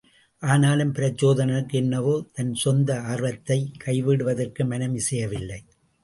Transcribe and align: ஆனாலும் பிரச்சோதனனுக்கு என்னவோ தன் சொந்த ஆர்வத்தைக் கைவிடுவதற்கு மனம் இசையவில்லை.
ஆனாலும் 0.39 0.93
பிரச்சோதனனுக்கு 0.93 1.71
என்னவோ 1.71 2.25
தன் 2.33 2.53
சொந்த 2.53 2.99
ஆர்வத்தைக் 3.01 3.71
கைவிடுவதற்கு 3.85 4.65
மனம் 4.65 4.95
இசையவில்லை. 4.95 5.59